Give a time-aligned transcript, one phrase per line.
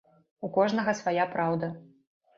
[0.47, 1.73] У кожнага свая праўда.